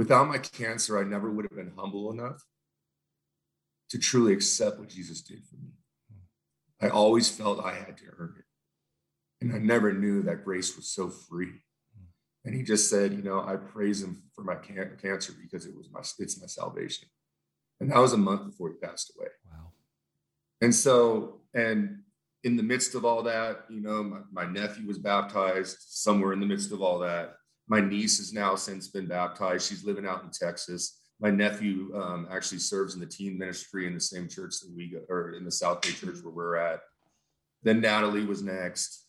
[0.00, 2.42] Without my cancer, I never would have been humble enough
[3.90, 5.72] to truly accept what Jesus did for me.
[6.80, 8.44] I always felt I had to earn it.
[9.42, 11.52] And I never knew that grace was so free.
[12.46, 15.76] And he just said, you know, I praise him for my can- cancer because it
[15.76, 17.06] was my it's my salvation.
[17.78, 19.28] And that was a month before he passed away.
[19.52, 19.72] Wow.
[20.60, 22.00] And so, and
[22.44, 26.40] in the midst of all that, you know, my, my nephew was baptized somewhere in
[26.40, 27.34] the midst of all that.
[27.68, 29.68] My niece has now since been baptized.
[29.68, 31.00] She's living out in Texas.
[31.20, 34.90] My nephew um, actually serves in the teen ministry in the same church that we
[34.90, 36.80] go, or in the South Bay Church where we're at.
[37.62, 39.06] Then Natalie was next.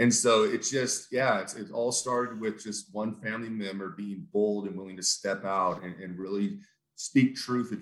[0.00, 4.26] And so it's just, yeah, it's, it all started with just one family member being
[4.32, 6.58] bold and willing to step out and, and really
[6.96, 7.72] speak truth,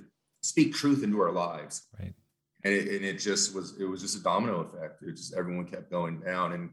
[0.43, 1.89] speak truth into our lives.
[1.99, 2.13] Right.
[2.65, 5.03] And it, and it just was, it was just a domino effect.
[5.03, 6.53] It just, everyone kept going down.
[6.53, 6.71] And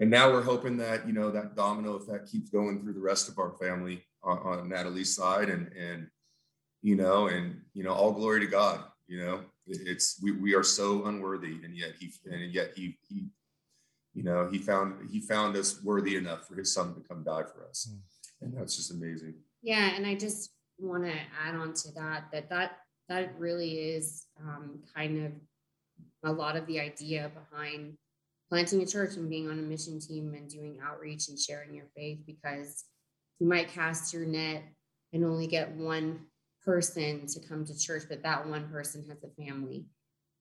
[0.00, 3.28] and now we're hoping that you know that domino effect keeps going through the rest
[3.28, 6.08] of our family on, on Natalie's side, and and
[6.82, 8.80] you know, and you know, all glory to God.
[9.06, 13.28] You know, it's we we are so unworthy, and yet he and yet he he
[14.14, 17.42] you know he found he found us worthy enough for his son to come die
[17.42, 17.98] for us, mm.
[18.40, 19.34] and that's just amazing.
[19.62, 21.12] Yeah, and I just want to
[21.46, 22.78] add on to that that that
[23.10, 25.32] that really is um, kind of
[26.24, 27.94] a lot of the idea behind
[28.48, 31.86] planting a church and being on a mission team and doing outreach and sharing your
[31.96, 32.84] faith because
[33.40, 34.62] you might cast your net
[35.12, 36.20] and only get one
[36.64, 39.86] person to come to church, but that one person has a family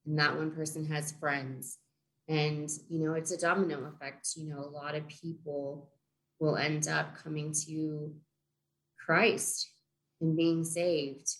[0.06, 1.80] and that one person has friends.
[2.28, 4.30] And, you know, it's a domino effect.
[4.36, 5.90] You know, a lot of people
[6.40, 8.14] will end up coming to
[9.04, 9.72] Christ
[10.22, 11.32] and being saved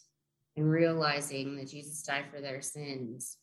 [0.60, 3.38] and realizing that Jesus died for their sins.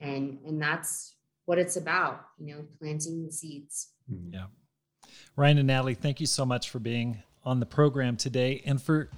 [0.00, 1.14] And, and that's
[1.46, 3.92] what it's about, you know, planting the seeds.
[4.12, 4.34] Mm-hmm.
[4.34, 4.44] Yeah.
[5.34, 9.08] Ryan and Natalie, thank you so much for being on the program today and for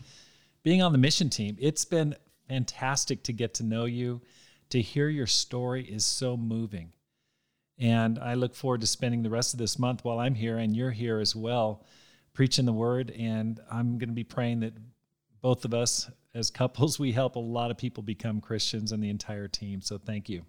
[0.62, 1.56] being on the mission team.
[1.58, 2.14] It's been
[2.48, 4.22] fantastic to get to know you.
[4.70, 6.92] To hear your story is so moving.
[7.80, 10.76] And I look forward to spending the rest of this month while I'm here and
[10.76, 11.84] you're here as well,
[12.32, 13.10] preaching the word.
[13.18, 14.74] And I'm going to be praying that
[15.42, 19.10] both of us, as couples, we help a lot of people become Christians and the
[19.10, 19.80] entire team.
[19.80, 20.42] So thank you.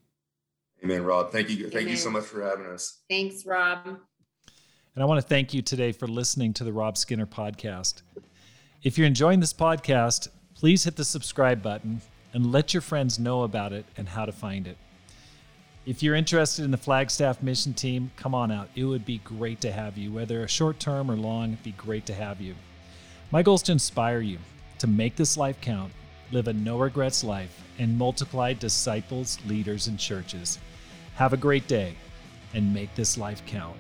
[0.84, 1.32] Amen, Rob.
[1.32, 1.64] Thank you.
[1.64, 1.88] Thank Amen.
[1.90, 3.02] you so much for having us.
[3.10, 3.86] Thanks, Rob.
[3.86, 8.02] And I want to thank you today for listening to the Rob Skinner podcast.
[8.84, 12.02] If you're enjoying this podcast, please hit the subscribe button
[12.34, 14.78] and let your friends know about it and how to find it.
[15.86, 18.70] If you're interested in the Flagstaff mission team, come on out.
[18.76, 20.12] It would be great to have you.
[20.12, 22.56] Whether a short term or long, it'd be great to have you.
[23.32, 24.38] My goal is to inspire you
[24.82, 25.94] to make this life count,
[26.32, 30.58] live a no regrets life, and multiply disciples, leaders, and churches.
[31.14, 31.94] Have a great day
[32.56, 33.78] and make this life count.